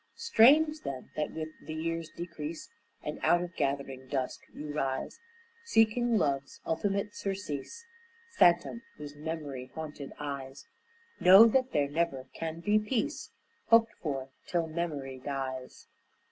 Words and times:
Strange, 0.15 0.79
then, 0.81 1.11
that 1.15 1.29
with 1.29 1.49
the 1.63 1.75
year's 1.75 2.09
decrease 2.09 2.71
And 3.03 3.19
out 3.21 3.43
of 3.43 3.55
gathering 3.55 4.07
dusk 4.07 4.41
you 4.51 4.73
rise 4.73 5.19
Seeking 5.63 6.17
love's 6.17 6.59
ultimate 6.65 7.13
surcease, 7.13 7.85
Phantom, 8.31 8.81
whose 8.97 9.15
memory 9.15 9.69
haunted 9.75 10.13
eyes 10.17 10.65
Know 11.19 11.45
that 11.45 11.71
there 11.71 11.87
never 11.87 12.25
can 12.33 12.61
be 12.61 12.79
peace 12.79 13.29
Hoped 13.67 13.93
for, 14.01 14.29
till 14.47 14.65
memory 14.65 15.19
dies. 15.19 15.87